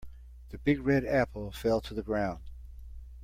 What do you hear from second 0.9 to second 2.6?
apple fell to the ground.